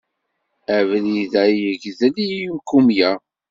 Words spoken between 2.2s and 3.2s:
i yikumya.